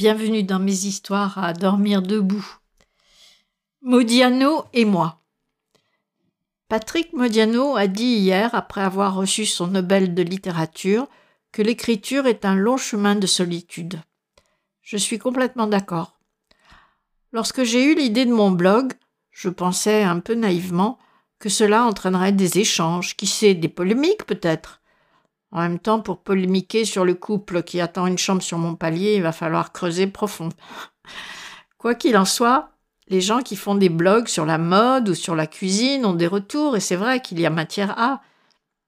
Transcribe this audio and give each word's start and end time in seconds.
Bienvenue 0.00 0.44
dans 0.44 0.58
mes 0.58 0.86
histoires 0.86 1.36
à 1.36 1.52
dormir 1.52 2.00
debout. 2.00 2.56
Modiano 3.82 4.64
et 4.72 4.86
moi. 4.86 5.20
Patrick 6.70 7.12
Modiano 7.12 7.76
a 7.76 7.86
dit 7.86 8.14
hier, 8.16 8.54
après 8.54 8.80
avoir 8.80 9.14
reçu 9.14 9.44
son 9.44 9.66
Nobel 9.66 10.14
de 10.14 10.22
littérature, 10.22 11.06
que 11.52 11.60
l'écriture 11.60 12.26
est 12.26 12.46
un 12.46 12.54
long 12.54 12.78
chemin 12.78 13.14
de 13.14 13.26
solitude. 13.26 14.00
Je 14.80 14.96
suis 14.96 15.18
complètement 15.18 15.66
d'accord. 15.66 16.18
Lorsque 17.32 17.64
j'ai 17.64 17.84
eu 17.84 17.94
l'idée 17.94 18.24
de 18.24 18.32
mon 18.32 18.52
blog, 18.52 18.94
je 19.30 19.50
pensais 19.50 20.02
un 20.02 20.20
peu 20.20 20.32
naïvement 20.32 20.98
que 21.38 21.50
cela 21.50 21.84
entraînerait 21.84 22.32
des 22.32 22.58
échanges, 22.58 23.18
qui 23.18 23.26
sait, 23.26 23.52
des 23.52 23.68
polémiques 23.68 24.24
peut-être. 24.24 24.79
En 25.52 25.60
même 25.60 25.78
temps, 25.78 26.00
pour 26.00 26.22
polémiquer 26.22 26.84
sur 26.84 27.04
le 27.04 27.14
couple 27.14 27.62
qui 27.62 27.80
attend 27.80 28.06
une 28.06 28.18
chambre 28.18 28.42
sur 28.42 28.58
mon 28.58 28.76
palier, 28.76 29.16
il 29.16 29.22
va 29.22 29.32
falloir 29.32 29.72
creuser 29.72 30.06
profond. 30.06 30.50
Quoi 31.78 31.94
qu'il 31.94 32.16
en 32.16 32.24
soit, 32.24 32.70
les 33.08 33.20
gens 33.20 33.40
qui 33.42 33.56
font 33.56 33.74
des 33.74 33.88
blogs 33.88 34.28
sur 34.28 34.46
la 34.46 34.58
mode 34.58 35.08
ou 35.08 35.14
sur 35.14 35.34
la 35.34 35.48
cuisine 35.48 36.06
ont 36.06 36.14
des 36.14 36.28
retours 36.28 36.76
et 36.76 36.80
c'est 36.80 36.96
vrai 36.96 37.20
qu'il 37.20 37.40
y 37.40 37.46
a 37.46 37.50
matière 37.50 37.98
à. 37.98 38.22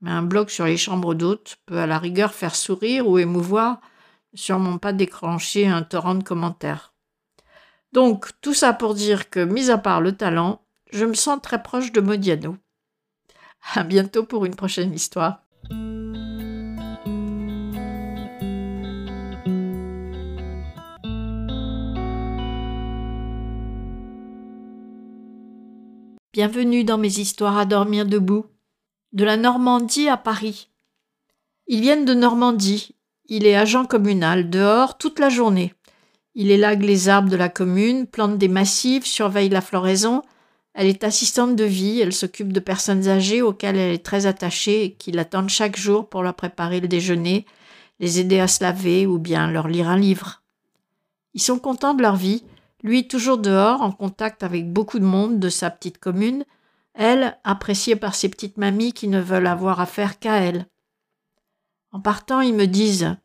Mais 0.00 0.10
un 0.10 0.22
blog 0.22 0.50
sur 0.50 0.66
les 0.66 0.76
chambres 0.76 1.14
d'hôtes 1.14 1.56
peut 1.66 1.78
à 1.78 1.86
la 1.86 1.98
rigueur 1.98 2.32
faire 2.32 2.54
sourire 2.54 3.08
ou 3.08 3.18
émouvoir, 3.18 3.80
sûrement 4.34 4.78
pas 4.78 4.92
déclencher 4.92 5.66
un 5.66 5.82
torrent 5.82 6.14
de 6.14 6.22
commentaires. 6.22 6.92
Donc, 7.92 8.30
tout 8.40 8.54
ça 8.54 8.72
pour 8.72 8.94
dire 8.94 9.30
que, 9.30 9.40
mis 9.40 9.70
à 9.70 9.78
part 9.78 10.00
le 10.00 10.16
talent, 10.16 10.60
je 10.92 11.04
me 11.04 11.14
sens 11.14 11.40
très 11.40 11.62
proche 11.62 11.92
de 11.92 12.00
Modiano. 12.00 12.56
À 13.74 13.82
bientôt 13.82 14.24
pour 14.24 14.44
une 14.44 14.56
prochaine 14.56 14.92
histoire. 14.92 15.43
Bienvenue 26.34 26.82
dans 26.82 26.98
mes 26.98 27.20
histoires 27.20 27.56
à 27.56 27.64
dormir 27.64 28.06
debout. 28.06 28.46
De 29.12 29.22
la 29.22 29.36
Normandie 29.36 30.08
à 30.08 30.16
Paris. 30.16 30.68
Ils 31.68 31.80
viennent 31.80 32.04
de 32.04 32.12
Normandie. 32.12 32.96
Il 33.26 33.46
est 33.46 33.54
agent 33.54 33.84
communal, 33.84 34.50
dehors 34.50 34.98
toute 34.98 35.20
la 35.20 35.28
journée. 35.28 35.74
Il 36.34 36.50
élague 36.50 36.82
les 36.82 37.08
arbres 37.08 37.28
de 37.28 37.36
la 37.36 37.48
commune, 37.48 38.08
plante 38.08 38.36
des 38.36 38.48
massifs, 38.48 39.04
surveille 39.04 39.48
la 39.48 39.60
floraison. 39.60 40.22
Elle 40.72 40.88
est 40.88 41.04
assistante 41.04 41.54
de 41.54 41.62
vie, 41.62 42.00
elle 42.00 42.12
s'occupe 42.12 42.52
de 42.52 42.58
personnes 42.58 43.06
âgées 43.06 43.40
auxquelles 43.40 43.76
elle 43.76 43.94
est 43.94 44.04
très 44.04 44.26
attachée 44.26 44.82
et 44.82 44.92
qui 44.94 45.12
l'attendent 45.12 45.50
chaque 45.50 45.76
jour 45.76 46.08
pour 46.08 46.24
leur 46.24 46.34
préparer 46.34 46.80
le 46.80 46.88
déjeuner, 46.88 47.46
les 48.00 48.18
aider 48.18 48.40
à 48.40 48.48
se 48.48 48.64
laver 48.64 49.06
ou 49.06 49.18
bien 49.18 49.52
leur 49.52 49.68
lire 49.68 49.88
un 49.88 49.98
livre. 49.98 50.42
Ils 51.34 51.42
sont 51.42 51.60
contents 51.60 51.94
de 51.94 52.02
leur 52.02 52.16
vie, 52.16 52.42
lui 52.84 53.08
toujours 53.08 53.38
dehors, 53.38 53.80
en 53.80 53.90
contact 53.90 54.44
avec 54.44 54.72
beaucoup 54.72 55.00
de 55.00 55.04
monde 55.04 55.40
de 55.40 55.48
sa 55.48 55.70
petite 55.70 55.98
commune, 55.98 56.44
elle 56.92 57.36
appréciée 57.42 57.96
par 57.96 58.14
ses 58.14 58.28
petites 58.28 58.58
mamies 58.58 58.92
qui 58.92 59.08
ne 59.08 59.20
veulent 59.20 59.48
avoir 59.48 59.80
affaire 59.80 60.18
qu'à 60.20 60.36
elle. 60.36 60.66
En 61.90 62.00
partant, 62.00 62.40
ils 62.40 62.54
me 62.54 62.66
disent 62.66 63.16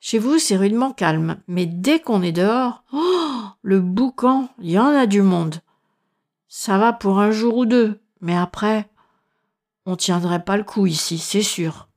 Chez 0.00 0.18
vous, 0.18 0.38
c'est 0.38 0.56
rudement 0.56 0.92
calme, 0.92 1.36
mais 1.46 1.66
dès 1.66 2.00
qu'on 2.00 2.22
est 2.22 2.32
dehors, 2.32 2.82
oh 2.92 3.44
Le 3.60 3.80
boucan, 3.80 4.48
il 4.58 4.70
y 4.70 4.78
en 4.78 4.86
a 4.86 5.06
du 5.06 5.22
monde. 5.22 5.56
Ça 6.48 6.78
va 6.78 6.92
pour 6.92 7.20
un 7.20 7.30
jour 7.30 7.58
ou 7.58 7.66
deux, 7.66 8.00
mais 8.20 8.36
après, 8.36 8.88
on 9.84 9.94
tiendrait 9.94 10.44
pas 10.44 10.56
le 10.56 10.64
coup 10.64 10.86
ici, 10.86 11.18
c'est 11.18 11.42
sûr. 11.42 11.88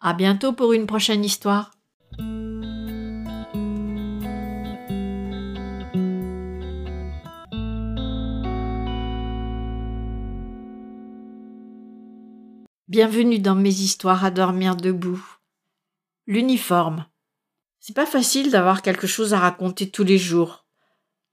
À 0.00 0.12
bientôt 0.12 0.52
pour 0.52 0.72
une 0.72 0.86
prochaine 0.86 1.24
histoire. 1.24 1.70
Bienvenue 12.88 13.38
dans 13.38 13.54
mes 13.54 13.70
histoires 13.70 14.24
à 14.24 14.32
dormir 14.32 14.74
debout. 14.74 15.24
L'uniforme. 16.26 17.06
C'est 17.78 17.94
pas 17.94 18.06
facile 18.06 18.50
d'avoir 18.50 18.82
quelque 18.82 19.06
chose 19.06 19.34
à 19.34 19.38
raconter 19.38 19.88
tous 19.88 20.02
les 20.02 20.18
jours. 20.18 20.66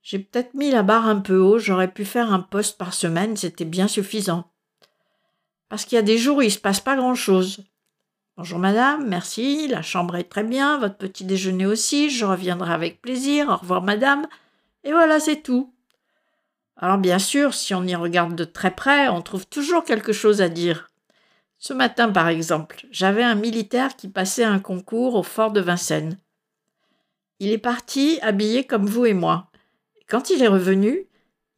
J'ai 0.04 0.20
peut-être 0.20 0.54
mis 0.54 0.70
la 0.70 0.84
barre 0.84 1.08
un 1.08 1.20
peu 1.20 1.40
haut, 1.40 1.58
j'aurais 1.58 1.92
pu 1.92 2.06
faire 2.06 2.32
un 2.32 2.40
poste 2.40 2.78
par 2.78 2.94
semaine, 2.94 3.36
c'était 3.36 3.66
bien 3.66 3.88
suffisant. 3.88 4.52
Parce 5.70 5.86
qu'il 5.86 5.96
y 5.96 6.00
a 6.00 6.04
des 6.04 6.20
jours 6.20 6.38
où 6.38 6.42
il 6.44 6.52
se 6.52 6.60
passe 6.60 6.82
pas 6.82 6.96
grand 6.96 7.16
chose. 7.16 7.66
Bonjour 8.38 8.60
madame, 8.60 9.08
merci, 9.08 9.68
la 9.68 9.82
chambre 9.82 10.18
est 10.18 10.30
très 10.30 10.44
bien, 10.44 10.78
votre 10.78 10.98
petit 10.98 11.26
déjeuner 11.26 11.66
aussi, 11.66 12.12
je 12.12 12.26
reviendrai 12.26 12.74
avec 12.74 13.02
plaisir, 13.02 13.50
au 13.50 13.58
revoir 13.58 13.82
madame, 13.82 14.28
et 14.84 14.92
voilà, 14.92 15.20
c'est 15.20 15.42
tout. 15.42 15.74
Alors 16.78 17.00
bien 17.00 17.18
sûr, 17.18 17.56
si 17.56 17.74
on 17.74 17.84
y 17.86 17.96
regarde 17.96 18.36
de 18.36 18.44
très 18.44 18.72
près, 18.72 19.10
on 19.10 19.24
trouve 19.24 19.48
toujours 19.48 19.84
quelque 19.84 20.14
chose 20.14 20.42
à 20.44 20.48
dire. 20.48 20.89
Ce 21.60 21.74
matin, 21.74 22.10
par 22.10 22.30
exemple, 22.30 22.88
j'avais 22.90 23.24
un 23.24 23.36
militaire 23.36 23.98
qui 23.98 24.08
passait 24.08 24.46
un 24.46 24.60
concours 24.60 25.16
au 25.16 25.24
fort 25.24 25.52
de 25.52 25.60
Vincennes. 25.60 26.18
Il 27.40 27.52
est 27.52 27.58
parti 27.58 28.18
habillé 28.22 28.64
comme 28.64 28.86
vous 28.86 29.06
et 29.06 29.14
moi. 29.14 29.52
quand 30.10 30.30
il 30.32 30.42
est 30.42 30.48
revenu, 30.48 31.06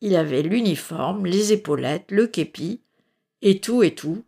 il 0.01 0.15
avait 0.15 0.41
l'uniforme, 0.41 1.25
les 1.25 1.53
épaulettes, 1.53 2.11
le 2.11 2.27
képi, 2.27 2.81
et 3.41 3.59
tout 3.59 3.83
et 3.83 3.95
tout. 3.95 4.23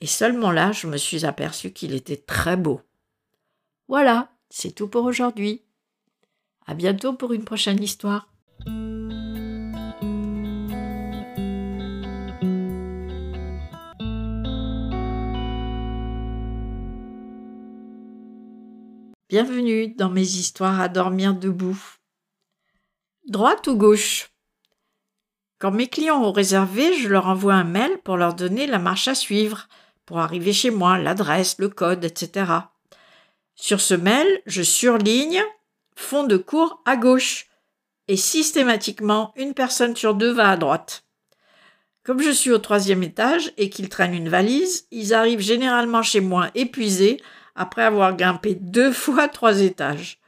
Et 0.00 0.06
seulement 0.06 0.52
là, 0.52 0.72
je 0.72 0.86
me 0.86 0.98
suis 0.98 1.24
aperçu 1.24 1.72
qu'il 1.72 1.94
était 1.94 2.16
très 2.16 2.56
beau. 2.56 2.82
Voilà, 3.88 4.30
c'est 4.50 4.72
tout 4.72 4.88
pour 4.88 5.04
aujourd'hui. 5.04 5.62
À 6.66 6.74
bientôt 6.74 7.14
pour 7.14 7.32
une 7.32 7.44
prochaine 7.44 7.82
histoire. 7.82 8.28
Bienvenue 19.30 19.88
dans 19.88 20.10
mes 20.10 20.20
histoires 20.20 20.82
à 20.82 20.88
dormir 20.88 21.32
debout. 21.32 21.82
Droite 23.26 23.66
ou 23.68 23.74
gauche? 23.74 24.28
Quand 25.58 25.70
mes 25.70 25.86
clients 25.86 26.22
ont 26.22 26.30
réservé, 26.30 26.92
je 26.98 27.08
leur 27.08 27.26
envoie 27.26 27.54
un 27.54 27.64
mail 27.64 27.96
pour 28.04 28.18
leur 28.18 28.34
donner 28.34 28.66
la 28.66 28.78
marche 28.78 29.08
à 29.08 29.14
suivre, 29.14 29.66
pour 30.04 30.18
arriver 30.18 30.52
chez 30.52 30.68
moi, 30.68 30.98
l'adresse, 30.98 31.56
le 31.58 31.70
code, 31.70 32.04
etc. 32.04 32.52
Sur 33.54 33.80
ce 33.80 33.94
mail, 33.94 34.28
je 34.44 34.60
surligne 34.60 35.42
fond 35.96 36.24
de 36.24 36.36
cours 36.36 36.82
à 36.84 36.98
gauche 36.98 37.46
et 38.08 38.18
systématiquement 38.18 39.32
une 39.36 39.54
personne 39.54 39.96
sur 39.96 40.14
deux 40.14 40.34
va 40.34 40.50
à 40.50 40.58
droite. 40.58 41.06
Comme 42.02 42.20
je 42.20 42.30
suis 42.30 42.52
au 42.52 42.58
troisième 42.58 43.02
étage 43.02 43.54
et 43.56 43.70
qu'ils 43.70 43.88
traînent 43.88 44.12
une 44.12 44.28
valise, 44.28 44.86
ils 44.90 45.14
arrivent 45.14 45.40
généralement 45.40 46.02
chez 46.02 46.20
moi 46.20 46.50
épuisés 46.54 47.22
après 47.54 47.82
avoir 47.82 48.16
grimpé 48.16 48.54
deux 48.54 48.92
fois 48.92 49.28
trois 49.28 49.60
étages. 49.60 50.18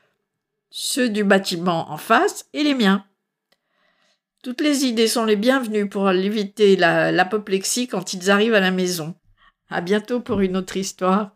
Ceux 0.71 1.09
du 1.09 1.25
bâtiment 1.25 1.91
en 1.91 1.97
face 1.97 2.47
et 2.53 2.63
les 2.63 2.75
miens. 2.75 3.05
Toutes 4.43 4.61
les 4.61 4.85
idées 4.85 5.09
sont 5.09 5.25
les 5.25 5.37
bienvenues 5.37 5.89
pour 5.89 6.11
éviter 6.11 6.77
l'apoplexie 6.77 7.89
quand 7.89 8.13
ils 8.13 8.31
arrivent 8.31 8.55
à 8.55 8.61
la 8.61 8.71
maison. 8.71 9.15
À 9.69 9.81
bientôt 9.81 10.21
pour 10.21 10.41
une 10.41 10.57
autre 10.57 10.77
histoire. 10.77 11.36